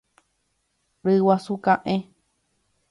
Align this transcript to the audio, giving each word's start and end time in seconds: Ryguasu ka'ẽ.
Ryguasu 1.07 1.55
ka'ẽ. 1.69 1.95